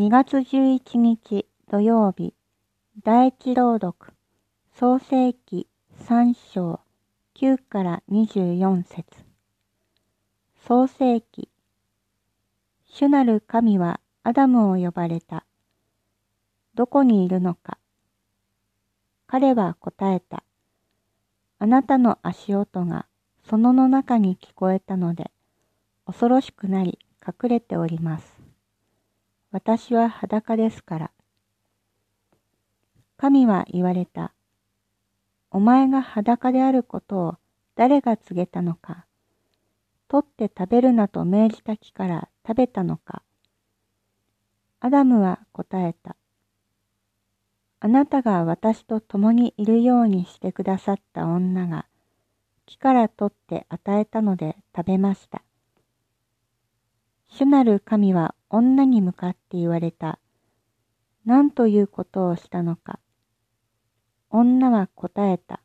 [0.00, 2.32] 2月11日土曜日
[3.04, 4.14] 第一朗読
[4.72, 5.68] 創世記
[6.06, 6.80] 3章
[7.36, 9.04] 9から24節
[10.66, 11.50] 創世記
[12.86, 15.44] 主なる神はアダムを呼ばれた。
[16.74, 17.76] どこにいるのか
[19.26, 20.42] 彼は答えた。
[21.58, 23.04] あなたの足音が
[23.42, 25.30] 園の中に聞こえたので、
[26.06, 28.29] 恐ろしくなり隠れております。
[29.52, 31.10] 私は裸ですから。
[33.16, 34.32] 神は言われた。
[35.50, 37.34] お前が裸であることを
[37.74, 39.06] 誰が告げたのか。
[40.08, 43.22] 取って食べるなと命じた木から食べたのか。
[44.80, 46.16] アダムは答えた。
[47.80, 51.86] あなたが私と共にいるようにしてくださった女が
[52.66, 55.42] 木から取って与えたので食べました。
[57.32, 60.18] 主なる神は女に向かって言われた。
[61.24, 62.98] 何ということをしたのか。
[64.30, 65.62] 女は答えた。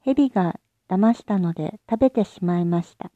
[0.00, 3.10] 蛇が騙したので食べてしまいました。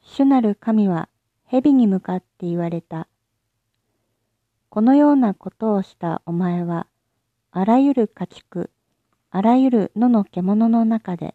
[0.00, 1.08] 主なる神は
[1.44, 3.06] 蛇に向かって言われた。
[4.70, 6.86] このようなことをしたお前は、
[7.50, 8.70] あらゆる家畜、
[9.30, 11.34] あらゆる野の獣の中で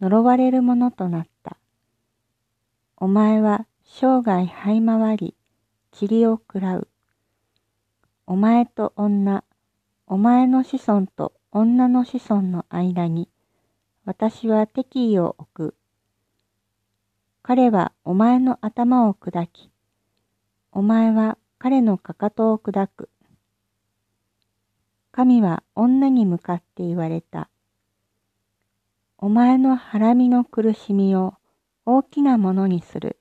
[0.00, 1.58] 呪われるものとなった。
[2.96, 5.34] お前は生涯這い回り、
[6.00, 6.88] 塵を喰らう。
[8.26, 9.42] お前と女、
[10.06, 13.28] お前の子孫と女の子孫の間に、
[14.04, 15.74] 私は敵意を置く。
[17.42, 19.70] 彼はお前の頭を砕き、
[20.70, 23.10] お前は彼のかかとを砕く。
[25.10, 27.48] 神は女に向かって言われた。
[29.18, 31.34] お前のハラミの苦しみを
[31.86, 33.18] 大きなものにする。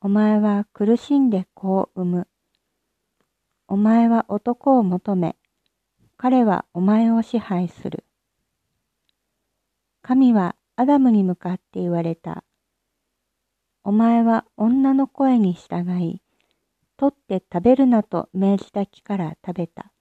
[0.00, 2.28] お前は苦しんで子を産む。
[3.68, 5.36] お前は男を求め、
[6.16, 8.06] 彼はお前を支配する。
[10.00, 12.42] 神はアダムに向かって言われた。
[13.84, 16.22] お前は女の声に従い、
[16.96, 19.92] 取って食べるなと命じた木から食べた。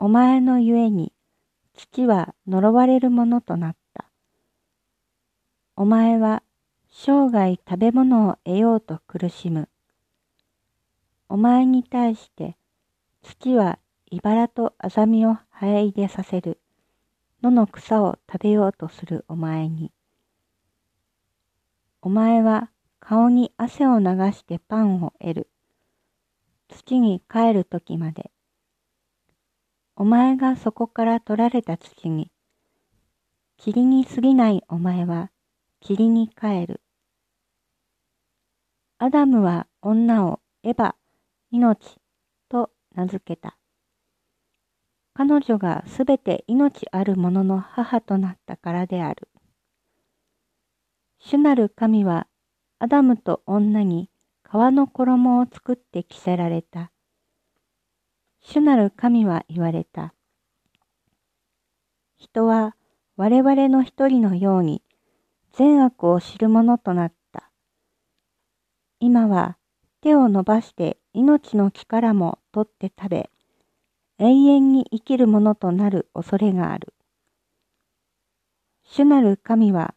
[0.00, 1.12] お前のゆえに
[1.74, 3.85] 土は呪われるものとなった。
[5.78, 6.42] お前は
[6.88, 9.68] 生涯食べ物を得ようと苦しむ。
[11.28, 12.56] お前に対して
[13.22, 13.78] 土は
[14.10, 16.58] 茨とあざみを生え出させる。
[17.42, 19.92] 野の草を食べようとするお前に。
[22.00, 25.50] お前は顔に汗を流してパンを得る。
[26.70, 28.30] 土に帰る時まで。
[29.94, 32.30] お前がそこから取られた土に、
[33.62, 35.30] 塵に過ぎないお前は
[35.80, 36.80] 霧に帰る。
[38.98, 40.94] アダムは女をエヴァ、
[41.50, 41.96] 命
[42.48, 43.56] と名付けた。
[45.14, 49.28] 彼女がすべて命あるものの母となったからである。
[51.18, 52.26] 主なる神は
[52.78, 54.10] アダムと女に
[54.42, 56.92] 革の衣を作って着せられた。
[58.40, 60.14] 主なる神は言われた。
[62.16, 62.76] 人は
[63.16, 64.82] 我々の一人のように
[65.56, 67.50] 善悪を知るものとなった。
[69.00, 69.56] 今は
[70.02, 73.30] 手を伸ばして命の木からも取って食べ、
[74.18, 76.92] 永遠に生きるものとなる恐れがある。
[78.84, 79.94] 主なる神は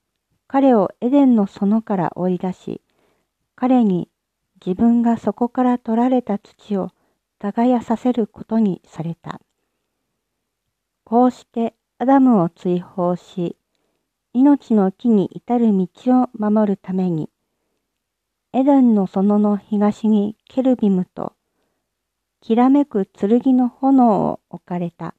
[0.48, 2.82] 彼をエデンの園から追い出し、
[3.58, 4.08] 彼に
[4.66, 6.92] 自分がそこから取られた土を
[7.38, 9.42] 耕させることにされた。
[11.04, 13.58] こうしてアダムを追放し、
[14.32, 15.88] 命の木に至る道
[16.22, 17.32] を守るために、
[18.54, 21.34] エデンの園の東にケルビムと、
[22.40, 25.16] きらめく剣の炎を置かれた。